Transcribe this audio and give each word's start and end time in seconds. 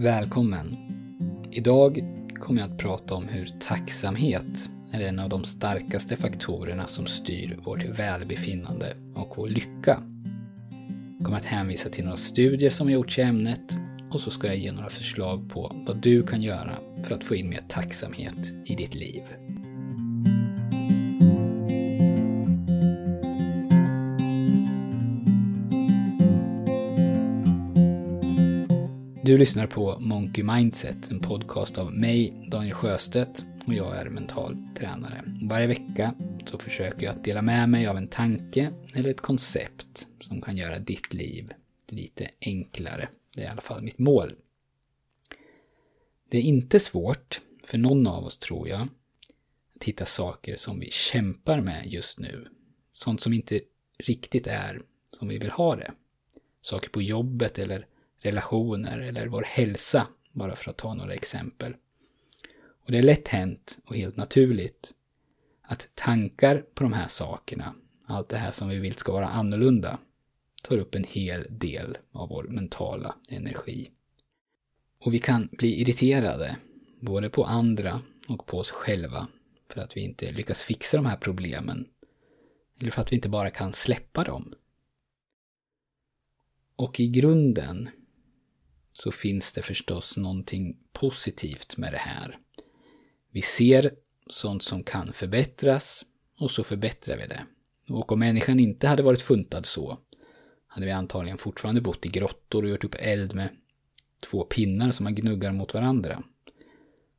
Välkommen! 0.00 0.76
Idag 1.50 2.04
kommer 2.34 2.60
jag 2.60 2.70
att 2.70 2.78
prata 2.78 3.14
om 3.14 3.28
hur 3.28 3.46
tacksamhet 3.60 4.70
är 4.92 5.00
en 5.00 5.18
av 5.18 5.28
de 5.28 5.44
starkaste 5.44 6.16
faktorerna 6.16 6.86
som 6.86 7.06
styr 7.06 7.58
vårt 7.64 7.84
välbefinnande 7.84 8.94
och 9.14 9.34
vår 9.36 9.48
lycka. 9.48 10.02
Jag 11.18 11.24
kommer 11.24 11.36
att 11.36 11.44
hänvisa 11.44 11.88
till 11.88 12.04
några 12.04 12.16
studier 12.16 12.70
som 12.70 12.86
har 12.86 12.94
gjorts 12.94 13.18
i 13.18 13.22
ämnet 13.22 13.78
och 14.10 14.20
så 14.20 14.30
ska 14.30 14.46
jag 14.46 14.56
ge 14.56 14.72
några 14.72 14.88
förslag 14.88 15.50
på 15.50 15.76
vad 15.86 15.96
du 15.96 16.22
kan 16.22 16.42
göra 16.42 16.78
för 17.04 17.14
att 17.14 17.24
få 17.24 17.34
in 17.34 17.50
mer 17.50 17.62
tacksamhet 17.68 18.54
i 18.64 18.74
ditt 18.74 18.94
liv. 18.94 19.22
Du 29.28 29.38
lyssnar 29.38 29.66
på 29.66 29.98
Monkey 30.00 30.44
Mindset, 30.44 31.10
en 31.10 31.20
podcast 31.20 31.78
av 31.78 31.92
mig, 31.92 32.48
Daniel 32.50 32.74
Sjöstedt, 32.74 33.46
och 33.66 33.74
jag 33.74 33.96
är 33.96 34.08
mental 34.08 34.56
tränare. 34.76 35.24
Varje 35.42 35.66
vecka 35.66 36.14
så 36.46 36.58
försöker 36.58 37.06
jag 37.06 37.14
att 37.14 37.24
dela 37.24 37.42
med 37.42 37.68
mig 37.68 37.86
av 37.86 37.96
en 37.96 38.08
tanke 38.08 38.72
eller 38.94 39.10
ett 39.10 39.20
koncept 39.20 40.06
som 40.20 40.40
kan 40.40 40.56
göra 40.56 40.78
ditt 40.78 41.14
liv 41.14 41.52
lite 41.86 42.30
enklare. 42.40 43.08
Det 43.34 43.42
är 43.42 43.44
i 43.44 43.48
alla 43.48 43.60
fall 43.60 43.82
mitt 43.82 43.98
mål. 43.98 44.34
Det 46.28 46.38
är 46.38 46.42
inte 46.42 46.80
svårt 46.80 47.40
för 47.64 47.78
någon 47.78 48.06
av 48.06 48.24
oss, 48.24 48.38
tror 48.38 48.68
jag, 48.68 48.88
att 49.76 49.84
hitta 49.84 50.06
saker 50.06 50.56
som 50.56 50.80
vi 50.80 50.90
kämpar 50.90 51.60
med 51.60 51.86
just 51.86 52.18
nu. 52.18 52.48
Sånt 52.92 53.20
som 53.20 53.32
inte 53.32 53.60
riktigt 53.98 54.46
är 54.46 54.82
som 55.18 55.28
vi 55.28 55.38
vill 55.38 55.50
ha 55.50 55.76
det. 55.76 55.92
Saker 56.62 56.90
på 56.90 57.02
jobbet 57.02 57.58
eller 57.58 57.86
relationer 58.20 58.98
eller 58.98 59.26
vår 59.26 59.42
hälsa, 59.42 60.06
bara 60.32 60.56
för 60.56 60.70
att 60.70 60.76
ta 60.76 60.94
några 60.94 61.14
exempel. 61.14 61.74
Och 62.84 62.92
det 62.92 62.98
är 62.98 63.02
lätt 63.02 63.28
hänt 63.28 63.78
och 63.84 63.96
helt 63.96 64.16
naturligt 64.16 64.94
att 65.62 65.88
tankar 65.94 66.64
på 66.74 66.82
de 66.82 66.92
här 66.92 67.08
sakerna, 67.08 67.74
allt 68.06 68.28
det 68.28 68.36
här 68.36 68.52
som 68.52 68.68
vi 68.68 68.78
vill 68.78 68.94
ska 68.94 69.12
vara 69.12 69.28
annorlunda, 69.28 69.98
tar 70.62 70.78
upp 70.78 70.94
en 70.94 71.04
hel 71.04 71.46
del 71.50 71.98
av 72.12 72.28
vår 72.28 72.44
mentala 72.44 73.14
energi. 73.28 73.90
Och 75.04 75.14
vi 75.14 75.18
kan 75.18 75.48
bli 75.52 75.80
irriterade, 75.80 76.56
både 77.00 77.30
på 77.30 77.44
andra 77.44 78.02
och 78.28 78.46
på 78.46 78.58
oss 78.58 78.70
själva, 78.70 79.28
för 79.70 79.80
att 79.80 79.96
vi 79.96 80.00
inte 80.00 80.32
lyckas 80.32 80.62
fixa 80.62 80.96
de 80.96 81.06
här 81.06 81.16
problemen. 81.16 81.88
Eller 82.80 82.90
för 82.90 83.00
att 83.00 83.12
vi 83.12 83.16
inte 83.16 83.28
bara 83.28 83.50
kan 83.50 83.72
släppa 83.72 84.24
dem. 84.24 84.54
Och 86.76 87.00
i 87.00 87.08
grunden 87.08 87.90
så 89.02 89.10
finns 89.10 89.52
det 89.52 89.62
förstås 89.62 90.16
någonting 90.16 90.76
positivt 90.92 91.76
med 91.76 91.92
det 91.92 91.98
här. 91.98 92.38
Vi 93.30 93.42
ser 93.42 93.90
sånt 94.26 94.62
som 94.62 94.82
kan 94.82 95.12
förbättras 95.12 96.04
och 96.38 96.50
så 96.50 96.64
förbättrar 96.64 97.16
vi 97.16 97.26
det. 97.26 97.46
Och 97.88 98.12
om 98.12 98.18
människan 98.18 98.60
inte 98.60 98.88
hade 98.88 99.02
varit 99.02 99.22
funtad 99.22 99.66
så 99.66 99.98
hade 100.66 100.86
vi 100.86 100.92
antagligen 100.92 101.38
fortfarande 101.38 101.80
bott 101.80 102.06
i 102.06 102.08
grottor 102.08 102.62
och 102.62 102.70
gjort 102.70 102.84
upp 102.84 102.96
eld 102.98 103.34
med 103.34 103.48
två 104.30 104.44
pinnar 104.44 104.90
som 104.90 105.04
man 105.04 105.14
gnuggar 105.14 105.52
mot 105.52 105.74
varandra. 105.74 106.22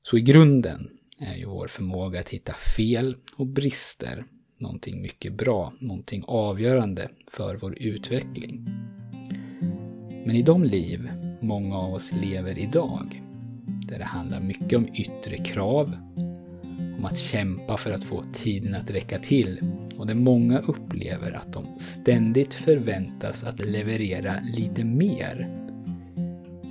Så 0.03 0.17
i 0.17 0.21
grunden 0.21 0.89
är 1.19 1.36
ju 1.36 1.45
vår 1.45 1.67
förmåga 1.67 2.19
att 2.19 2.30
hitta 2.30 2.53
fel 2.53 3.16
och 3.36 3.47
brister 3.47 4.25
någonting 4.58 5.02
mycket 5.02 5.33
bra, 5.33 5.73
någonting 5.80 6.23
avgörande 6.27 7.09
för 7.27 7.55
vår 7.55 7.77
utveckling. 7.80 8.66
Men 10.25 10.36
i 10.36 10.41
de 10.41 10.64
liv 10.64 11.09
många 11.42 11.78
av 11.78 11.94
oss 11.94 12.12
lever 12.12 12.59
idag, 12.59 13.23
där 13.88 14.00
det 14.00 14.06
handlar 14.06 14.40
mycket 14.40 14.78
om 14.78 14.88
yttre 14.94 15.38
krav, 15.38 15.98
om 16.98 17.06
att 17.06 17.18
kämpa 17.18 17.78
för 17.78 17.92
att 17.92 18.04
få 18.04 18.23
tiden 18.34 18.76
att 18.76 18.92
räcka 18.92 19.20
till. 19.20 19.60
Och 19.98 20.08
där 20.08 20.16
många 20.16 20.60
upplever 20.60 21.32
att 21.32 21.54
de 21.54 21.76
ständigt 21.80 22.54
förväntas 22.54 23.44
att 23.44 23.66
leverera 23.66 24.36
lite 24.54 24.83
mer 24.83 25.55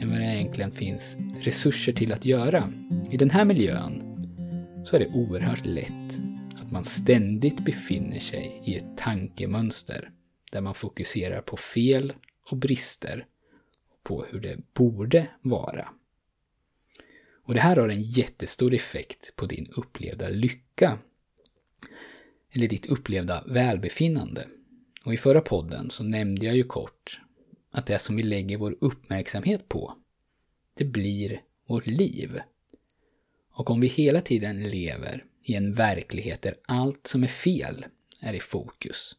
än 0.01 0.11
vad 0.11 0.19
det 0.19 0.25
egentligen 0.25 0.71
finns 0.71 1.17
resurser 1.41 1.93
till 1.93 2.13
att 2.13 2.25
göra. 2.25 2.73
I 3.11 3.17
den 3.17 3.31
här 3.31 3.45
miljön 3.45 4.03
så 4.85 4.97
är 4.97 5.01
det 5.01 5.09
oerhört 5.09 5.67
lätt 5.67 6.21
att 6.57 6.71
man 6.73 6.85
ständigt 6.85 7.65
befinner 7.65 8.19
sig 8.19 8.63
i 8.65 8.77
ett 8.77 8.97
tankemönster 8.97 10.11
där 10.53 10.61
man 10.61 10.75
fokuserar 10.75 11.41
på 11.41 11.57
fel 11.57 12.13
och 12.51 12.57
brister 12.57 13.27
på 14.03 14.25
hur 14.25 14.41
det 14.41 14.75
borde 14.75 15.31
vara. 15.41 15.89
Och 17.45 17.55
det 17.55 17.61
här 17.61 17.77
har 17.77 17.89
en 17.89 18.03
jättestor 18.03 18.75
effekt 18.75 19.37
på 19.37 19.47
din 19.47 19.67
upplevda 19.77 20.29
lycka. 20.29 20.99
Eller 22.51 22.69
ditt 22.69 22.87
upplevda 22.87 23.45
välbefinnande. 23.47 24.49
Och 25.05 25.15
i 25.15 25.17
förra 25.17 25.41
podden 25.41 25.91
så 25.91 26.05
nämnde 26.05 26.47
jag 26.47 26.57
ju 26.57 26.65
kort 26.65 27.21
att 27.71 27.87
det 27.87 27.99
som 27.99 28.17
vi 28.17 28.23
lägger 28.23 28.57
vår 28.57 28.77
uppmärksamhet 28.81 29.69
på, 29.69 29.95
det 30.75 30.85
blir 30.85 31.41
vårt 31.67 31.87
liv. 31.87 32.41
Och 33.51 33.71
om 33.71 33.81
vi 33.81 33.87
hela 33.87 34.21
tiden 34.21 34.69
lever 34.69 35.25
i 35.43 35.55
en 35.55 35.75
verklighet 35.75 36.43
där 36.43 36.55
allt 36.67 37.07
som 37.07 37.23
är 37.23 37.29
fel 37.29 37.87
är 38.21 38.35
i 38.35 38.41
fokus, 38.41 39.17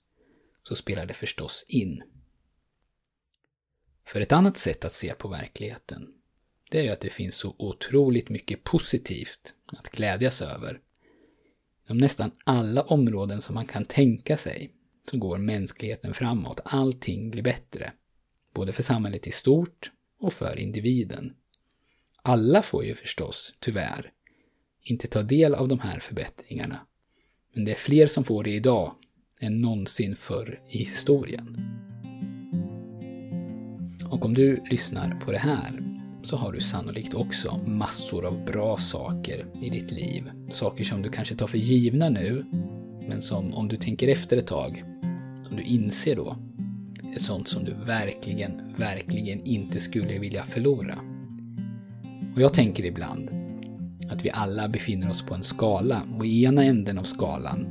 så 0.63 0.75
spelar 0.75 1.05
det 1.05 1.13
förstås 1.13 1.65
in. 1.67 2.03
För 4.09 4.21
ett 4.21 4.31
annat 4.31 4.57
sätt 4.57 4.85
att 4.85 4.93
se 4.93 5.13
på 5.13 5.27
verkligheten, 5.27 6.07
det 6.71 6.79
är 6.79 6.83
ju 6.83 6.89
att 6.89 6.99
det 6.99 7.09
finns 7.09 7.35
så 7.35 7.55
otroligt 7.57 8.29
mycket 8.29 8.63
positivt 8.63 9.53
att 9.65 9.89
glädjas 9.89 10.41
över. 10.41 10.79
Inom 11.85 11.97
nästan 11.97 12.31
alla 12.43 12.81
områden 12.81 13.41
som 13.41 13.55
man 13.55 13.67
kan 13.67 13.85
tänka 13.85 14.37
sig 14.37 14.71
så 15.11 15.17
går 15.17 15.37
mänskligheten 15.37 16.13
framåt. 16.13 16.59
Allting 16.63 17.31
blir 17.31 17.43
bättre. 17.43 17.93
Både 18.53 18.71
för 18.71 18.83
samhället 18.83 19.27
i 19.27 19.31
stort 19.31 19.91
och 20.19 20.33
för 20.33 20.59
individen. 20.59 21.33
Alla 22.21 22.61
får 22.61 22.85
ju 22.85 22.95
förstås, 22.95 23.53
tyvärr, 23.59 24.11
inte 24.81 25.07
ta 25.07 25.21
del 25.21 25.55
av 25.55 25.67
de 25.67 25.79
här 25.79 25.99
förbättringarna. 25.99 26.87
Men 27.53 27.65
det 27.65 27.71
är 27.71 27.75
fler 27.75 28.07
som 28.07 28.23
får 28.23 28.43
det 28.43 28.51
idag 28.51 28.95
än 29.39 29.61
någonsin 29.61 30.15
förr 30.15 30.61
i 30.69 30.77
historien. 30.77 31.88
Och 34.09 34.25
om 34.25 34.33
du 34.33 34.63
lyssnar 34.69 35.19
på 35.25 35.31
det 35.31 35.37
här 35.37 35.81
så 36.21 36.37
har 36.37 36.51
du 36.51 36.61
sannolikt 36.61 37.13
också 37.13 37.59
massor 37.65 38.25
av 38.25 38.45
bra 38.45 38.77
saker 38.77 39.45
i 39.61 39.69
ditt 39.69 39.91
liv. 39.91 40.31
Saker 40.49 40.83
som 40.83 41.01
du 41.01 41.09
kanske 41.09 41.35
tar 41.35 41.47
för 41.47 41.57
givna 41.57 42.09
nu, 42.09 42.45
men 43.07 43.21
som 43.21 43.53
om 43.53 43.67
du 43.67 43.77
tänker 43.77 44.07
efter 44.07 44.37
ett 44.37 44.47
tag, 44.47 44.83
som 45.47 45.57
du 45.57 45.63
inser 45.63 46.15
då, 46.15 46.35
är 47.15 47.19
sånt 47.19 47.47
som 47.47 47.63
du 47.63 47.73
verkligen, 47.73 48.75
verkligen 48.77 49.45
inte 49.45 49.79
skulle 49.79 50.19
vilja 50.19 50.43
förlora. 50.43 50.99
Och 52.35 52.41
jag 52.41 52.53
tänker 52.53 52.85
ibland 52.85 53.29
att 54.11 54.25
vi 54.25 54.31
alla 54.31 54.67
befinner 54.67 55.09
oss 55.09 55.21
på 55.21 55.35
en 55.35 55.43
skala 55.43 56.01
och 56.17 56.25
i 56.25 56.43
ena 56.43 56.63
änden 56.63 56.97
av 56.97 57.03
skalan 57.03 57.67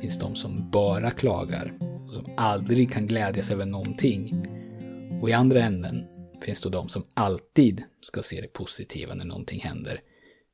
finns 0.00 0.18
de 0.18 0.36
som 0.36 0.70
bara 0.70 1.10
klagar 1.10 1.72
och 2.04 2.10
som 2.10 2.24
aldrig 2.36 2.92
kan 2.92 3.06
glädjas 3.06 3.50
över 3.50 3.66
någonting 3.66 4.46
och 5.20 5.30
i 5.30 5.32
andra 5.32 5.62
änden 5.62 6.06
finns 6.42 6.60
då 6.60 6.68
de 6.68 6.88
som 6.88 7.06
alltid 7.14 7.84
ska 8.00 8.22
se 8.22 8.40
det 8.40 8.48
positiva 8.48 9.14
när 9.14 9.24
någonting 9.24 9.60
händer, 9.60 10.00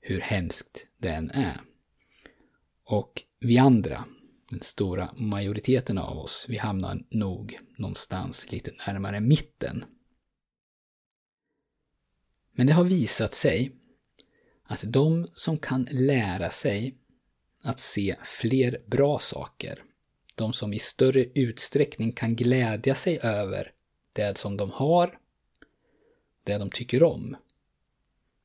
hur 0.01 0.21
hemskt 0.21 0.87
det 0.99 1.09
än 1.09 1.31
är. 1.31 1.61
Och 2.85 3.23
vi 3.41 3.59
andra, 3.59 4.05
den 4.51 4.61
stora 4.63 5.15
majoriteten 5.17 5.99
av 5.99 6.19
oss, 6.19 6.47
vi 6.49 6.57
hamnar 6.57 7.05
nog 7.11 7.59
någonstans 7.79 8.53
lite 8.53 8.71
närmare 8.87 9.21
mitten. 9.21 9.85
Men 12.53 12.67
det 12.67 12.73
har 12.73 12.85
visat 12.85 13.35
sig 13.35 13.77
att 14.63 14.85
de 14.87 15.27
som 15.35 15.59
kan 15.59 15.89
lära 15.91 16.51
sig 16.51 16.99
att 17.63 17.81
se 17.81 18.17
fler 18.25 18.79
bra 18.87 19.19
saker, 19.19 19.83
de 20.35 20.53
som 20.53 20.73
i 20.73 20.79
större 20.79 21.25
utsträckning 21.25 22.13
kan 22.13 22.37
glädja 22.37 22.95
sig 22.95 23.19
över 23.23 23.74
det 24.15 24.39
som 24.39 24.57
de 24.57 24.71
har, 24.71 25.19
det 26.45 26.59
de 26.59 26.71
tycker 26.71 27.03
om, 27.03 27.37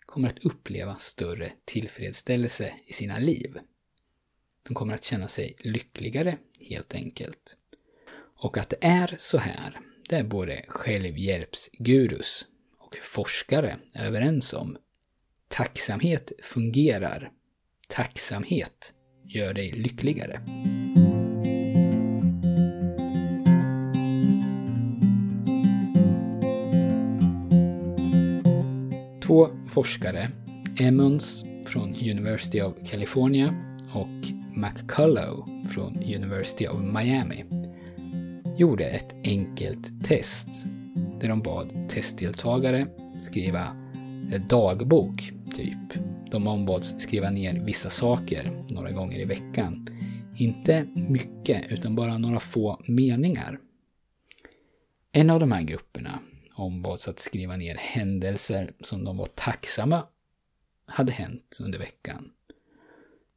kommer 0.05 0.27
att 0.27 0.45
uppleva 0.45 0.95
större 0.95 1.51
tillfredsställelse 1.65 2.73
i 2.85 2.93
sina 2.93 3.19
liv. 3.19 3.59
De 4.67 4.73
kommer 4.73 4.93
att 4.93 5.03
känna 5.03 5.27
sig 5.27 5.55
lyckligare, 5.59 6.37
helt 6.59 6.95
enkelt. 6.95 7.57
Och 8.41 8.57
att 8.57 8.69
det 8.69 8.77
är 8.81 9.15
så 9.17 9.37
här, 9.37 9.79
det 10.09 10.15
är 10.15 10.23
både 10.23 10.65
självhjälpsgurus 10.67 12.47
och 12.77 12.97
forskare 13.01 13.79
överens 13.95 14.53
om. 14.53 14.77
Tacksamhet 15.47 16.31
fungerar. 16.43 17.31
Tacksamhet 17.87 18.93
gör 19.25 19.53
dig 19.53 19.71
lyckligare. 19.71 20.41
Två 29.29 29.49
forskare, 29.67 30.31
Emmons 30.79 31.45
från 31.65 31.89
University 31.89 32.61
of 32.61 32.73
California 32.85 33.53
och 33.93 34.31
McCullough 34.57 35.65
från 35.73 35.95
University 35.95 36.67
of 36.67 36.81
Miami, 36.81 37.45
gjorde 38.57 38.85
ett 38.85 39.15
enkelt 39.23 40.03
test 40.03 40.49
där 41.21 41.29
de 41.29 41.41
bad 41.41 41.89
testdeltagare 41.89 42.87
skriva 43.19 43.75
dagbok, 44.49 45.31
typ. 45.55 46.01
De 46.31 46.47
ombads 46.47 46.95
skriva 46.97 47.29
ner 47.29 47.65
vissa 47.65 47.89
saker 47.89 48.65
några 48.69 48.91
gånger 48.91 49.19
i 49.19 49.25
veckan. 49.25 49.87
Inte 50.37 50.87
mycket, 50.95 51.71
utan 51.71 51.95
bara 51.95 52.17
några 52.17 52.39
få 52.39 52.81
meningar. 52.87 53.59
En 55.11 55.29
av 55.29 55.39
de 55.39 55.51
här 55.51 55.61
grupperna 55.61 56.19
ombads 56.59 57.07
att 57.07 57.19
skriva 57.19 57.55
ner 57.55 57.75
händelser 57.75 58.73
som 58.81 59.03
de 59.05 59.17
var 59.17 59.25
tacksamma 59.25 60.07
hade 60.85 61.11
hänt 61.11 61.57
under 61.61 61.79
veckan. 61.79 62.31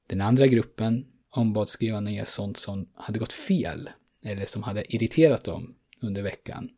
Den 0.07 0.21
andra 0.21 0.47
gruppen 0.47 1.07
ombads 1.31 1.73
skriva 1.73 2.01
ner 2.01 2.25
sånt 2.25 2.57
som 2.57 2.89
hade 2.95 3.19
gått 3.19 3.33
fel 3.33 3.91
eller 4.25 4.47
som 4.47 4.63
hade 4.63 4.95
irriterat 4.95 5.45
dem 5.45 5.75
under 6.01 6.23
veckan. 6.23 6.69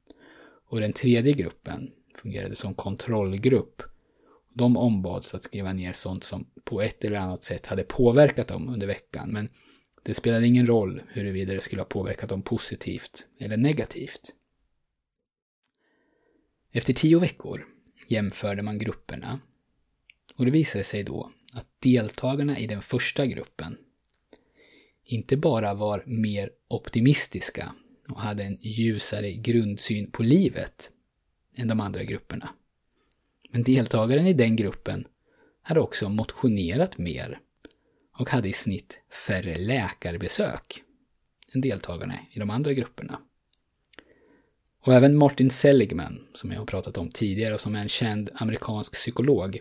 Och 0.68 0.80
den 0.80 0.92
tredje 0.92 1.32
gruppen 1.32 1.88
fungerade 2.22 2.56
som 2.56 2.74
kontrollgrupp. 2.74 3.82
De 4.52 4.76
ombads 4.76 5.34
att 5.34 5.42
skriva 5.42 5.72
ner 5.72 5.92
sånt 5.92 6.24
som 6.24 6.46
på 6.64 6.82
ett 6.82 7.04
eller 7.04 7.16
annat 7.16 7.42
sätt 7.42 7.66
hade 7.66 7.82
påverkat 7.82 8.48
dem 8.48 8.68
under 8.68 8.86
veckan, 8.86 9.30
men 9.32 9.48
det 10.02 10.14
spelade 10.14 10.46
ingen 10.46 10.66
roll 10.66 11.02
huruvida 11.08 11.54
det 11.54 11.60
skulle 11.60 11.82
ha 11.82 11.86
påverkat 11.86 12.28
dem 12.28 12.42
positivt 12.42 13.26
eller 13.38 13.56
negativt. 13.56 14.34
Efter 16.76 16.92
tio 16.92 17.18
veckor 17.18 17.66
jämförde 18.08 18.62
man 18.62 18.78
grupperna 18.78 19.40
och 20.36 20.44
det 20.44 20.50
visade 20.50 20.84
sig 20.84 21.02
då 21.02 21.32
att 21.52 21.66
deltagarna 21.78 22.58
i 22.58 22.66
den 22.66 22.82
första 22.82 23.26
gruppen 23.26 23.76
inte 25.04 25.36
bara 25.36 25.74
var 25.74 26.02
mer 26.06 26.50
optimistiska 26.68 27.74
och 28.08 28.20
hade 28.20 28.44
en 28.44 28.58
ljusare 28.60 29.32
grundsyn 29.32 30.10
på 30.10 30.22
livet 30.22 30.90
än 31.56 31.68
de 31.68 31.80
andra 31.80 32.04
grupperna. 32.04 32.48
Men 33.50 33.62
deltagaren 33.62 34.26
i 34.26 34.32
den 34.32 34.56
gruppen 34.56 35.06
hade 35.62 35.80
också 35.80 36.08
motionerat 36.08 36.98
mer 36.98 37.40
och 38.18 38.30
hade 38.30 38.48
i 38.48 38.52
snitt 38.52 39.00
färre 39.26 39.58
läkarbesök 39.58 40.82
än 41.52 41.60
deltagarna 41.60 42.14
i 42.30 42.38
de 42.38 42.50
andra 42.50 42.72
grupperna. 42.72 43.20
Och 44.86 44.94
även 44.94 45.16
Martin 45.16 45.50
Seligman, 45.50 46.20
som 46.32 46.52
jag 46.52 46.58
har 46.58 46.66
pratat 46.66 46.98
om 46.98 47.10
tidigare 47.10 47.54
och 47.54 47.60
som 47.60 47.74
är 47.74 47.80
en 47.80 47.88
känd 47.88 48.30
amerikansk 48.34 48.92
psykolog, 48.92 49.60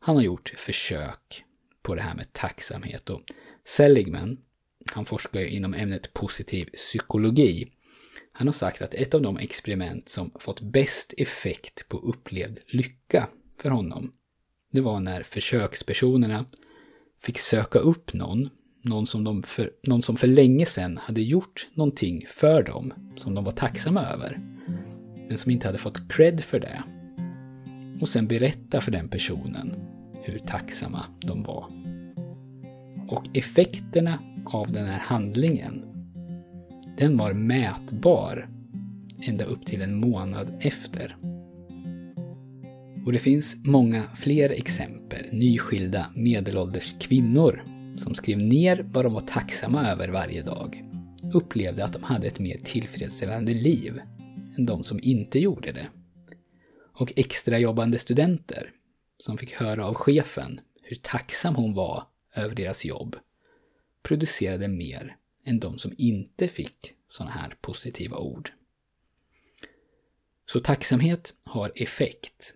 han 0.00 0.16
har 0.16 0.22
gjort 0.22 0.54
försök 0.56 1.44
på 1.82 1.94
det 1.94 2.02
här 2.02 2.14
med 2.14 2.32
tacksamhet. 2.32 3.10
Och 3.10 3.20
Seligman, 3.64 4.38
han 4.92 5.04
forskar 5.04 5.40
inom 5.40 5.74
ämnet 5.74 6.12
positiv 6.12 6.64
psykologi. 6.64 7.72
Han 8.32 8.48
har 8.48 8.52
sagt 8.52 8.82
att 8.82 8.94
ett 8.94 9.14
av 9.14 9.22
de 9.22 9.36
experiment 9.36 10.08
som 10.08 10.30
fått 10.38 10.60
bäst 10.60 11.14
effekt 11.16 11.88
på 11.88 11.98
upplevd 11.98 12.58
lycka 12.66 13.28
för 13.58 13.70
honom, 13.70 14.12
det 14.72 14.80
var 14.80 15.00
när 15.00 15.22
försökspersonerna 15.22 16.46
fick 17.22 17.38
söka 17.38 17.78
upp 17.78 18.14
någon, 18.14 18.50
någon 18.82 19.06
som, 19.06 19.24
de 19.24 19.42
för, 19.42 19.70
någon 19.86 20.02
som 20.02 20.16
för 20.16 20.26
länge 20.26 20.66
sedan 20.66 20.96
hade 21.02 21.22
gjort 21.22 21.68
någonting 21.74 22.26
för 22.28 22.62
dem 22.62 22.92
som 23.16 23.34
de 23.34 23.44
var 23.44 23.52
tacksamma 23.52 24.06
över, 24.06 24.40
men 25.28 25.38
som 25.38 25.50
inte 25.50 25.68
hade 25.68 25.78
fått 25.78 26.12
cred 26.12 26.44
för 26.44 26.60
det. 26.60 26.82
Och 28.00 28.08
sen 28.08 28.26
berätta 28.26 28.80
för 28.80 28.90
den 28.90 29.08
personen 29.08 29.74
hur 30.22 30.38
tacksamma 30.38 31.04
de 31.20 31.42
var. 31.42 31.64
Och 33.08 33.24
effekterna 33.34 34.18
av 34.44 34.72
den 34.72 34.86
här 34.86 34.98
handlingen, 34.98 35.84
den 36.98 37.16
var 37.16 37.34
mätbar 37.34 38.48
ända 39.22 39.44
upp 39.44 39.66
till 39.66 39.82
en 39.82 40.00
månad 40.00 40.56
efter. 40.60 41.16
Och 43.06 43.12
det 43.12 43.18
finns 43.18 43.56
många 43.64 44.02
fler 44.14 44.50
exempel, 44.50 45.26
nyskilda 45.32 46.06
medelålders 46.14 46.94
kvinnor 46.98 47.64
som 48.00 48.14
skrev 48.14 48.38
ner 48.38 48.86
vad 48.92 49.04
de 49.04 49.14
var 49.14 49.20
tacksamma 49.20 49.88
över 49.88 50.08
varje 50.08 50.42
dag, 50.42 50.84
upplevde 51.34 51.84
att 51.84 51.92
de 51.92 52.02
hade 52.02 52.26
ett 52.26 52.38
mer 52.38 52.58
tillfredsställande 52.58 53.54
liv 53.54 54.00
än 54.58 54.66
de 54.66 54.84
som 54.84 55.00
inte 55.02 55.38
gjorde 55.38 55.72
det. 55.72 55.86
Och 56.92 57.12
extrajobbande 57.16 57.98
studenter 57.98 58.72
som 59.18 59.38
fick 59.38 59.52
höra 59.52 59.86
av 59.86 59.94
chefen 59.94 60.60
hur 60.82 60.96
tacksam 60.96 61.54
hon 61.54 61.74
var 61.74 62.06
över 62.34 62.54
deras 62.54 62.84
jobb 62.84 63.16
producerade 64.02 64.68
mer 64.68 65.16
än 65.44 65.60
de 65.60 65.78
som 65.78 65.94
inte 65.98 66.48
fick 66.48 66.92
sådana 67.10 67.32
här 67.32 67.54
positiva 67.60 68.16
ord. 68.18 68.52
Så 70.46 70.60
tacksamhet 70.60 71.34
har 71.44 71.72
effekt. 71.74 72.54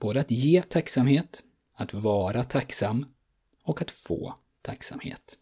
Både 0.00 0.20
att 0.20 0.30
ge 0.30 0.62
tacksamhet, 0.62 1.42
att 1.74 1.94
vara 1.94 2.44
tacksam 2.44 3.06
och 3.64 3.82
att 3.82 3.90
få 3.90 4.34
tacksamhet. 4.62 5.38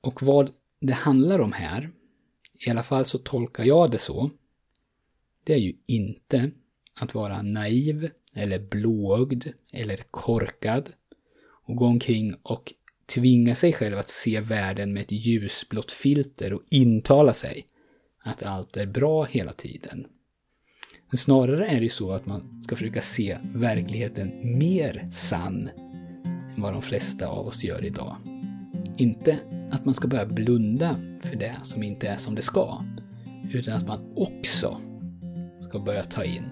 Och 0.00 0.22
vad 0.22 0.50
det 0.80 0.92
handlar 0.92 1.38
om 1.38 1.52
här, 1.52 1.90
i 2.66 2.70
alla 2.70 2.82
fall 2.82 3.04
så 3.04 3.18
tolkar 3.18 3.64
jag 3.64 3.90
det 3.90 3.98
så, 3.98 4.30
det 5.44 5.54
är 5.54 5.58
ju 5.58 5.74
inte 5.86 6.50
att 6.94 7.14
vara 7.14 7.42
naiv 7.42 8.10
eller 8.34 8.58
blåögd 8.58 9.46
eller 9.72 10.04
korkad 10.10 10.92
och 11.44 11.76
gå 11.76 11.86
omkring 11.86 12.34
och 12.42 12.72
tvinga 13.06 13.54
sig 13.54 13.72
själv 13.72 13.98
att 13.98 14.08
se 14.08 14.40
världen 14.40 14.92
med 14.92 15.02
ett 15.02 15.12
ljusblått 15.12 15.92
filter 15.92 16.52
och 16.52 16.62
intala 16.70 17.32
sig 17.32 17.66
att 18.24 18.42
allt 18.42 18.76
är 18.76 18.86
bra 18.86 19.24
hela 19.24 19.52
tiden. 19.52 20.06
Men 21.10 21.18
snarare 21.18 21.66
är 21.66 21.80
det 21.80 21.88
så 21.88 22.12
att 22.12 22.26
man 22.26 22.62
ska 22.62 22.76
försöka 22.76 23.02
se 23.02 23.38
verkligheten 23.42 24.58
mer 24.58 25.08
sann 25.12 25.70
vad 26.56 26.72
de 26.72 26.82
flesta 26.82 27.26
av 27.26 27.46
oss 27.46 27.64
gör 27.64 27.84
idag. 27.84 28.16
Inte 28.96 29.38
att 29.70 29.84
man 29.84 29.94
ska 29.94 30.08
börja 30.08 30.26
blunda 30.26 30.96
för 31.20 31.36
det 31.36 31.56
som 31.62 31.82
inte 31.82 32.08
är 32.08 32.16
som 32.16 32.34
det 32.34 32.42
ska, 32.42 32.84
utan 33.52 33.74
att 33.74 33.86
man 33.86 34.12
också 34.16 34.80
ska 35.60 35.78
börja 35.78 36.04
ta 36.04 36.24
in 36.24 36.44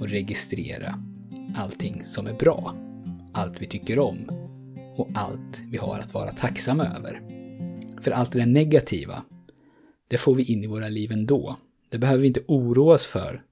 och 0.00 0.08
registrera 0.08 1.02
allting 1.56 2.04
som 2.04 2.26
är 2.26 2.34
bra, 2.34 2.74
allt 3.32 3.62
vi 3.62 3.66
tycker 3.66 3.98
om 3.98 4.18
och 4.96 5.08
allt 5.14 5.62
vi 5.70 5.78
har 5.78 5.98
att 5.98 6.14
vara 6.14 6.30
tacksamma 6.30 6.84
över. 6.84 7.22
För 8.00 8.10
allt 8.10 8.32
det 8.32 8.46
negativa, 8.46 9.22
det 10.08 10.18
får 10.18 10.34
vi 10.34 10.44
in 10.44 10.64
i 10.64 10.66
våra 10.66 10.88
liv 10.88 11.12
ändå. 11.12 11.56
Det 11.88 11.98
behöver 11.98 12.20
vi 12.20 12.26
inte 12.26 12.44
oroa 12.48 12.94
oss 12.94 13.06
för. 13.06 13.42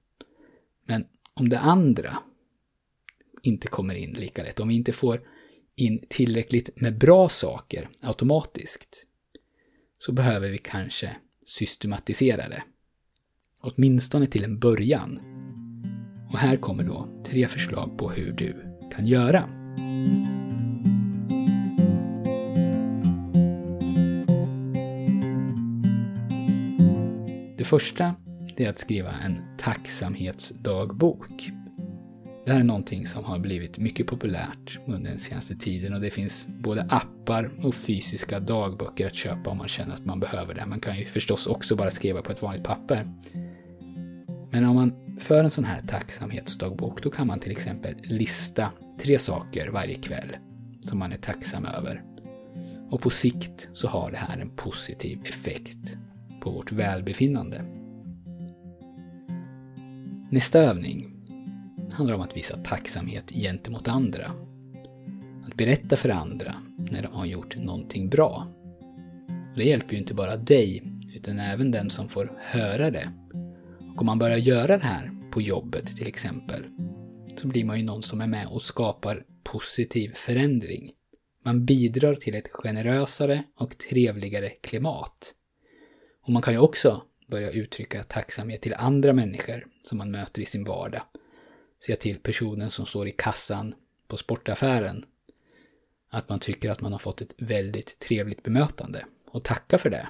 Men 0.85 1.05
om 1.33 1.49
det 1.49 1.59
andra 1.59 2.17
inte 3.41 3.67
kommer 3.67 3.95
in 3.95 4.13
lika 4.13 4.43
lätt, 4.43 4.59
om 4.59 4.67
vi 4.67 4.75
inte 4.75 4.93
får 4.93 5.21
in 5.77 6.05
tillräckligt 6.09 6.81
med 6.81 6.97
bra 6.97 7.29
saker 7.29 7.89
automatiskt, 8.01 9.05
så 9.99 10.11
behöver 10.11 10.49
vi 10.49 10.57
kanske 10.57 11.15
systematisera 11.47 12.49
det. 12.49 12.63
Åtminstone 13.61 14.27
till 14.27 14.43
en 14.43 14.59
början. 14.59 15.19
Och 16.31 16.37
här 16.37 16.57
kommer 16.57 16.83
då 16.83 17.23
tre 17.25 17.47
förslag 17.47 17.97
på 17.97 18.09
hur 18.09 18.31
du 18.31 18.55
kan 18.95 19.05
göra. 19.05 19.49
Det 27.57 27.65
första 27.65 28.15
är 28.57 28.69
att 28.69 28.79
skriva 28.79 29.11
en 29.11 29.57
tacksamhetsdagbok. 29.57 31.51
Det 32.47 32.53
här 32.53 32.59
är 32.59 32.63
någonting 32.63 33.07
som 33.07 33.23
har 33.23 33.39
blivit 33.39 33.77
mycket 33.77 34.07
populärt 34.07 34.79
under 34.85 35.09
den 35.09 35.19
senaste 35.19 35.55
tiden 35.55 35.93
och 35.93 36.01
det 36.01 36.09
finns 36.09 36.47
både 36.47 36.81
appar 36.89 37.51
och 37.63 37.75
fysiska 37.75 38.39
dagböcker 38.39 39.07
att 39.07 39.15
köpa 39.15 39.49
om 39.49 39.57
man 39.57 39.67
känner 39.67 39.93
att 39.93 40.05
man 40.05 40.19
behöver 40.19 40.53
det. 40.53 40.65
Man 40.65 40.79
kan 40.79 40.97
ju 40.97 41.05
förstås 41.05 41.47
också 41.47 41.75
bara 41.75 41.91
skriva 41.91 42.21
på 42.21 42.31
ett 42.31 42.41
vanligt 42.41 42.63
papper. 42.63 43.13
Men 44.51 44.65
om 44.65 44.75
man 44.75 44.93
för 45.19 45.43
en 45.43 45.49
sån 45.49 45.65
här 45.65 45.81
tacksamhetsdagbok, 45.87 47.03
då 47.03 47.09
kan 47.09 47.27
man 47.27 47.39
till 47.39 47.51
exempel 47.51 47.95
lista 48.03 48.71
tre 49.01 49.19
saker 49.19 49.67
varje 49.67 49.95
kväll 49.95 50.37
som 50.81 50.99
man 50.99 51.11
är 51.11 51.17
tacksam 51.17 51.65
över. 51.65 52.03
Och 52.89 53.01
på 53.01 53.09
sikt 53.09 53.69
så 53.73 53.87
har 53.87 54.11
det 54.11 54.17
här 54.17 54.37
en 54.37 54.49
positiv 54.49 55.19
effekt 55.25 55.97
på 56.41 56.51
vårt 56.51 56.71
välbefinnande. 56.71 57.61
Nästa 60.31 60.59
övning 60.59 61.16
handlar 61.97 62.15
om 62.15 62.21
att 62.21 62.37
visa 62.37 62.57
tacksamhet 62.57 63.31
gentemot 63.31 63.87
andra. 63.87 64.31
Att 65.45 65.57
berätta 65.57 65.97
för 65.97 66.09
andra 66.09 66.55
när 66.77 67.01
de 67.01 67.13
har 67.13 67.25
gjort 67.25 67.57
någonting 67.57 68.09
bra. 68.09 68.47
Det 69.55 69.63
hjälper 69.63 69.93
ju 69.93 69.99
inte 69.99 70.13
bara 70.13 70.35
dig, 70.37 70.83
utan 71.15 71.39
även 71.39 71.71
den 71.71 71.89
som 71.89 72.09
får 72.09 72.31
höra 72.39 72.91
det. 72.91 73.11
Och 73.93 74.01
om 74.01 74.05
man 74.05 74.19
börjar 74.19 74.37
göra 74.37 74.77
det 74.77 74.83
här 74.83 75.11
på 75.31 75.41
jobbet 75.41 75.97
till 75.97 76.07
exempel, 76.07 76.63
så 77.37 77.47
blir 77.47 77.65
man 77.65 77.77
ju 77.77 77.83
någon 77.83 78.03
som 78.03 78.21
är 78.21 78.27
med 78.27 78.47
och 78.47 78.61
skapar 78.61 79.23
positiv 79.43 80.13
förändring. 80.15 80.91
Man 81.45 81.65
bidrar 81.65 82.15
till 82.15 82.35
ett 82.35 82.49
generösare 82.51 83.43
och 83.59 83.77
trevligare 83.77 84.49
klimat. 84.49 85.33
Och 86.23 86.29
man 86.29 86.41
kan 86.41 86.53
ju 86.53 86.59
också 86.59 87.01
börja 87.27 87.51
uttrycka 87.51 88.03
tacksamhet 88.03 88.61
till 88.61 88.73
andra 88.73 89.13
människor 89.13 89.65
som 89.83 89.97
man 89.97 90.11
möter 90.11 90.41
i 90.41 90.45
sin 90.45 90.63
vardag. 90.63 91.01
Se 91.79 91.95
till 91.95 92.19
personen 92.19 92.71
som 92.71 92.85
står 92.85 93.07
i 93.07 93.11
kassan 93.11 93.75
på 94.07 94.17
sportaffären 94.17 95.05
att 96.09 96.29
man 96.29 96.39
tycker 96.39 96.71
att 96.71 96.81
man 96.81 96.91
har 96.91 96.99
fått 96.99 97.21
ett 97.21 97.35
väldigt 97.37 97.99
trevligt 97.99 98.43
bemötande 98.43 99.05
och 99.25 99.43
tacka 99.43 99.77
för 99.77 99.89
det. 99.89 100.07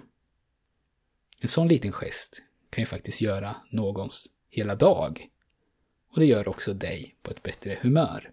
En 1.39 1.49
sån 1.49 1.67
liten 1.67 1.91
gest 1.91 2.43
kan 2.69 2.81
ju 2.81 2.85
faktiskt 2.85 3.21
göra 3.21 3.55
någons 3.69 4.27
hela 4.49 4.75
dag. 4.75 5.29
Och 6.13 6.19
det 6.19 6.25
gör 6.25 6.47
också 6.47 6.73
dig 6.73 7.15
på 7.21 7.31
ett 7.31 7.43
bättre 7.43 7.77
humör. 7.81 8.31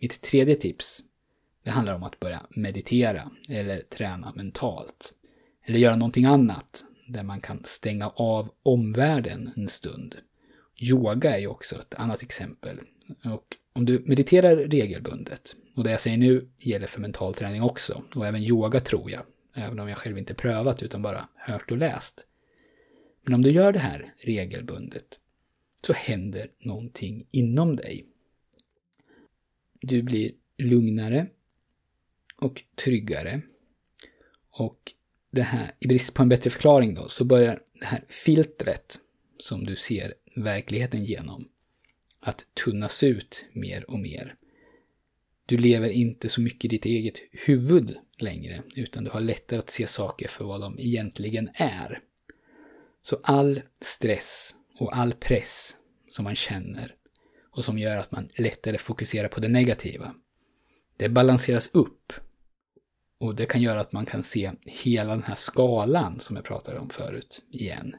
Mitt 0.00 0.20
tredje 0.20 0.56
tips, 0.56 1.04
det 1.62 1.70
handlar 1.70 1.94
om 1.94 2.02
att 2.02 2.20
börja 2.20 2.46
meditera 2.50 3.30
eller 3.48 3.82
träna 3.82 4.32
mentalt. 4.36 5.14
Eller 5.64 5.78
göra 5.78 5.96
någonting 5.96 6.24
annat 6.24 6.84
där 7.08 7.22
man 7.22 7.40
kan 7.40 7.64
stänga 7.64 8.08
av 8.08 8.54
omvärlden 8.62 9.52
en 9.56 9.68
stund. 9.68 10.16
Yoga 10.80 11.34
är 11.34 11.38
ju 11.38 11.46
också 11.46 11.78
ett 11.78 11.94
annat 11.94 12.22
exempel. 12.22 12.80
Och 13.24 13.56
om 13.72 13.84
du 13.84 14.02
mediterar 14.06 14.56
regelbundet, 14.56 15.56
och 15.76 15.84
det 15.84 15.90
jag 15.90 16.00
säger 16.00 16.16
nu 16.16 16.50
gäller 16.58 16.86
för 16.86 17.00
mental 17.00 17.34
träning 17.34 17.62
också, 17.62 18.02
och 18.14 18.26
även 18.26 18.42
yoga 18.42 18.80
tror 18.80 19.10
jag, 19.10 19.22
även 19.54 19.80
om 19.80 19.88
jag 19.88 19.98
själv 19.98 20.18
inte 20.18 20.34
prövat 20.34 20.82
utan 20.82 21.02
bara 21.02 21.28
hört 21.34 21.70
och 21.70 21.78
läst. 21.78 22.26
Men 23.22 23.34
om 23.34 23.42
du 23.42 23.50
gör 23.50 23.72
det 23.72 23.78
här 23.78 24.14
regelbundet 24.18 25.20
så 25.86 25.92
händer 25.92 26.50
någonting 26.58 27.26
inom 27.30 27.76
dig. 27.76 28.06
Du 29.80 30.02
blir 30.02 30.32
lugnare 30.58 31.26
och 32.36 32.62
tryggare. 32.74 33.42
Och 34.50 34.92
det 35.30 35.42
här, 35.42 35.72
i 35.80 35.86
brist 35.86 36.14
på 36.14 36.22
en 36.22 36.28
bättre 36.28 36.50
förklaring 36.50 36.94
då, 36.94 37.08
så 37.08 37.24
börjar 37.24 37.62
det 37.80 37.86
här 37.86 38.04
filtret 38.08 38.98
som 39.38 39.64
du 39.64 39.76
ser 39.76 40.14
verkligheten 40.42 41.04
genom 41.04 41.46
att 42.20 42.44
tunnas 42.64 43.02
ut 43.02 43.46
mer 43.52 43.90
och 43.90 43.98
mer. 43.98 44.34
Du 45.46 45.58
lever 45.58 45.90
inte 45.90 46.28
så 46.28 46.40
mycket 46.40 46.64
i 46.64 46.68
ditt 46.68 46.84
eget 46.84 47.20
huvud 47.32 47.96
längre, 48.18 48.62
utan 48.74 49.04
du 49.04 49.10
har 49.10 49.20
lättare 49.20 49.58
att 49.58 49.70
se 49.70 49.86
saker 49.86 50.28
för 50.28 50.44
vad 50.44 50.60
de 50.60 50.78
egentligen 50.78 51.48
är. 51.54 52.00
Så 53.02 53.20
all 53.22 53.62
stress 53.80 54.54
och 54.78 54.96
all 54.96 55.12
press 55.14 55.76
som 56.10 56.24
man 56.24 56.36
känner 56.36 56.94
och 57.50 57.64
som 57.64 57.78
gör 57.78 57.96
att 57.96 58.12
man 58.12 58.28
lättare 58.34 58.78
fokuserar 58.78 59.28
på 59.28 59.40
det 59.40 59.48
negativa, 59.48 60.14
det 60.96 61.08
balanseras 61.08 61.70
upp. 61.72 62.12
Och 63.20 63.34
det 63.34 63.46
kan 63.46 63.62
göra 63.62 63.80
att 63.80 63.92
man 63.92 64.06
kan 64.06 64.22
se 64.22 64.52
hela 64.64 65.10
den 65.10 65.22
här 65.22 65.34
skalan 65.34 66.20
som 66.20 66.36
jag 66.36 66.44
pratade 66.44 66.78
om 66.78 66.90
förut 66.90 67.42
igen. 67.50 67.96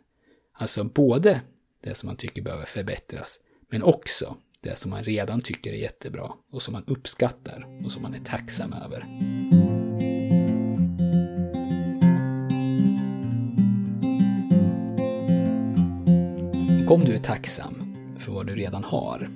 Alltså 0.53 0.84
både 0.84 1.41
det 1.81 1.93
som 1.93 2.07
man 2.07 2.15
tycker 2.15 2.41
behöver 2.41 2.65
förbättras, 2.65 3.39
men 3.69 3.83
också 3.83 4.38
det 4.62 4.77
som 4.77 4.91
man 4.91 5.03
redan 5.03 5.41
tycker 5.41 5.74
är 5.74 5.77
jättebra 5.77 6.31
och 6.51 6.62
som 6.62 6.71
man 6.71 6.83
uppskattar 6.88 7.81
och 7.86 7.91
som 7.91 8.01
man 8.01 8.13
är 8.13 8.19
tacksam 8.19 8.74
över. 8.74 9.05
Och 16.86 16.95
om 16.95 17.05
du 17.05 17.13
är 17.13 17.24
tacksam 17.24 17.95
för 18.17 18.31
vad 18.31 18.48
du 18.48 18.55
redan 18.55 18.83
har 18.83 19.31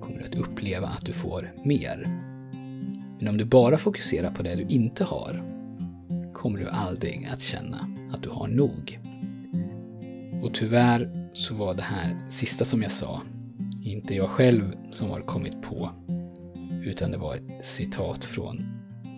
kommer 0.00 0.18
du 0.18 0.24
att 0.24 0.34
uppleva 0.34 0.86
att 0.86 1.06
du 1.06 1.12
får 1.12 1.54
mer. 1.64 2.06
Men 3.18 3.28
om 3.28 3.36
du 3.36 3.44
bara 3.44 3.78
fokuserar 3.78 4.30
på 4.30 4.42
det 4.42 4.54
du 4.54 4.62
inte 4.62 5.04
har 5.04 5.52
kommer 6.32 6.58
du 6.58 6.68
aldrig 6.68 7.28
att 7.32 7.40
känna 7.40 7.96
att 8.12 8.22
du 8.22 8.28
har 8.28 8.48
nog. 8.48 9.00
Och 10.42 10.54
tyvärr 10.54 11.21
så 11.32 11.54
var 11.54 11.74
det 11.74 11.82
här 11.82 12.26
sista 12.28 12.64
som 12.64 12.82
jag 12.82 12.92
sa 12.92 13.22
inte 13.82 14.14
jag 14.14 14.30
själv 14.30 14.72
som 14.90 15.10
har 15.10 15.20
kommit 15.20 15.62
på, 15.62 15.90
utan 16.84 17.10
det 17.10 17.18
var 17.18 17.34
ett 17.34 17.66
citat 17.66 18.24
från 18.24 18.66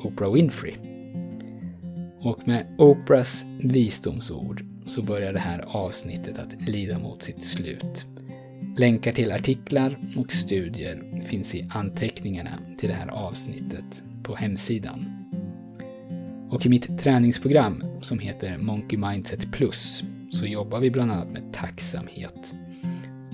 Oprah 0.05 0.33
Winfrey. 0.33 0.75
Och 2.21 2.49
med 2.49 2.67
Oprahs 2.79 3.45
visdomsord 3.61 4.65
så 4.87 5.03
börjar 5.03 5.33
det 5.33 5.39
här 5.39 5.65
avsnittet 5.69 6.39
att 6.39 6.69
lida 6.69 6.99
mot 6.99 7.23
sitt 7.23 7.45
slut. 7.45 8.07
Länkar 8.77 9.13
till 9.13 9.33
artiklar 9.33 9.99
och 10.17 10.33
studier 10.33 11.21
finns 11.21 11.55
i 11.55 11.69
anteckningarna 11.71 12.59
till 12.79 12.89
det 12.89 12.95
här 12.95 13.09
avsnittet 13.09 14.03
på 14.23 14.35
hemsidan. 14.35 15.11
Och 16.51 16.67
i 16.67 16.69
mitt 16.69 16.99
träningsprogram 16.99 17.85
som 18.01 18.19
heter 18.19 18.59
Monkey 18.59 18.99
Mindset 18.99 19.53
Plus 19.53 20.05
så 20.35 20.47
jobbar 20.47 20.81
vi 20.81 20.91
bland 20.91 21.13
annat 21.13 21.31
med 21.31 21.53
tacksamhet. 21.53 22.55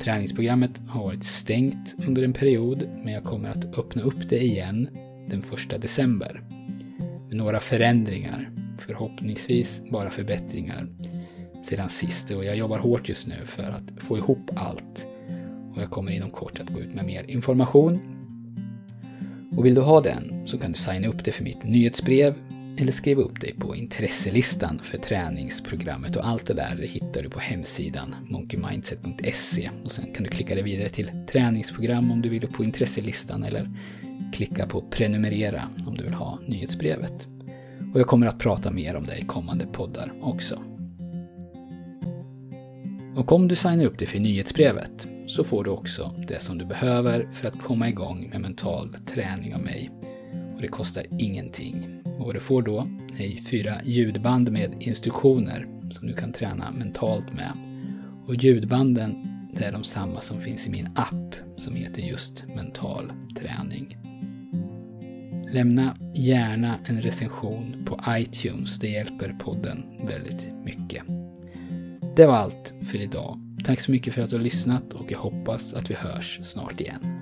Träningsprogrammet 0.01 0.83
har 0.89 1.05
varit 1.05 1.25
stängt 1.25 1.97
under 2.07 2.23
en 2.23 2.33
period, 2.33 2.89
men 3.05 3.13
jag 3.13 3.25
kommer 3.25 3.49
att 3.49 3.79
öppna 3.79 4.03
upp 4.03 4.29
det 4.29 4.39
igen 4.39 4.89
den 5.29 5.43
1 5.73 5.83
december. 5.83 6.43
Med 7.29 7.37
några 7.37 7.61
förändringar, 7.61 8.51
förhoppningsvis 8.79 9.83
bara 9.91 10.11
förbättringar 10.11 10.89
sedan 11.65 11.89
sist 11.89 12.31
och 12.31 12.45
jag 12.45 12.57
jobbar 12.57 12.79
hårt 12.79 13.09
just 13.09 13.27
nu 13.27 13.37
för 13.45 13.63
att 13.63 14.03
få 14.03 14.19
ihop 14.19 14.51
allt. 14.57 15.09
Och 15.75 15.83
jag 15.83 15.91
kommer 15.91 16.13
inom 16.13 16.31
kort 16.31 16.61
att 16.61 16.71
gå 16.71 16.81
ut 16.81 16.95
med 16.95 17.05
mer 17.05 17.31
information. 17.31 18.01
Och 19.57 19.67
vill 19.67 19.75
du 19.75 19.81
ha 19.81 20.01
den 20.01 20.47
så 20.47 20.59
kan 20.59 20.73
du 20.73 20.79
signa 20.79 21.09
upp 21.09 21.25
dig 21.25 21.35
för 21.35 21.45
mitt 21.45 21.65
nyhetsbrev 21.65 22.35
eller 22.79 22.93
skriva 22.93 23.23
upp 23.23 23.41
dig 23.41 23.55
på 23.55 23.77
intresselistan 23.77 24.81
för 24.83 24.99
träningsprogrammet 24.99 26.17
och 26.17 26.27
allt 26.27 26.47
det 26.47 26.55
där 26.55 26.77
hittar 26.77 27.23
du 27.23 27.31
på 27.31 27.41
hemsidan 27.41 28.15
monkeymindset.se 28.29 29.71
och 29.85 29.93
sen 29.93 30.15
kan 30.15 30.25
du 30.25 30.31
klicka 30.31 30.55
dig 30.55 30.65
vidare 30.65 30.89
till 30.89 31.11
träningsprogram 31.33 32.11
om 32.11 32.23
du 32.23 32.29
vill 32.29 32.47
på 32.47 32.65
intresselistan 32.65 33.45
eller 33.45 33.71
klicka 34.33 34.67
på 34.67 34.81
prenumerera 34.91 35.69
om 35.87 35.97
du 35.97 36.05
vill 36.05 36.15
ha 36.15 36.39
nyhetsbrevet. 36.47 37.29
Och 37.95 38.01
jag 38.01 38.07
kommer 38.07 38.27
att 38.27 38.39
prata 38.39 38.71
mer 38.71 38.97
om 38.97 39.07
det 39.07 39.19
i 39.19 39.23
kommande 39.23 39.67
poddar 39.67 40.13
också. 40.23 40.63
Och 43.17 43.33
om 43.33 43.49
du 43.49 43.57
signar 43.57 43.85
upp 43.85 43.99
dig 43.99 44.09
för 44.09 44.19
nyhetsbrevet 44.19 45.09
så 45.27 45.45
får 45.45 45.65
du 45.65 45.71
också 45.71 46.15
det 46.29 46.43
som 46.43 46.59
du 46.59 46.65
behöver 46.65 47.29
för 47.33 47.49
att 47.49 47.63
komma 47.63 47.89
igång 47.89 48.29
med 48.33 48.41
mental 48.41 48.97
träning 49.07 49.55
av 49.55 49.61
mig. 49.61 49.91
Och 50.55 50.63
det 50.63 50.69
kostar 50.69 51.07
ingenting. 51.19 52.00
Och 52.21 52.35
du 52.35 52.41
får 52.41 52.63
då 52.63 52.87
är 53.19 53.51
fyra 53.51 53.75
ljudband 53.85 54.53
med 54.53 54.75
instruktioner 54.81 55.67
som 55.91 56.07
du 56.07 56.15
kan 56.15 56.33
träna 56.33 56.73
mentalt 56.73 57.33
med. 57.33 57.53
Och 58.27 58.35
ljudbanden 58.35 59.27
det 59.53 59.65
är 59.65 59.73
de 59.73 59.85
samma 59.85 60.21
som 60.21 60.41
finns 60.41 60.67
i 60.67 60.71
min 60.71 60.89
app 60.95 61.35
som 61.57 61.75
heter 61.75 62.03
just 62.03 62.45
mental 62.57 63.13
träning. 63.39 63.97
Lämna 65.53 65.97
gärna 66.15 66.79
en 66.85 67.03
recension 67.03 67.85
på 67.87 68.01
iTunes, 68.09 68.79
det 68.79 68.89
hjälper 68.89 69.37
podden 69.39 69.85
väldigt 70.07 70.49
mycket. 70.65 71.05
Det 72.17 72.27
var 72.27 72.35
allt 72.35 72.75
för 72.83 73.03
idag. 73.03 73.41
Tack 73.65 73.81
så 73.81 73.91
mycket 73.91 74.15
för 74.15 74.23
att 74.23 74.31
du 74.31 74.37
har 74.37 74.43
lyssnat 74.43 74.93
och 74.93 75.13
jag 75.13 75.19
hoppas 75.19 75.75
att 75.75 75.91
vi 75.91 75.95
hörs 75.95 76.41
snart 76.43 76.81
igen. 76.81 77.20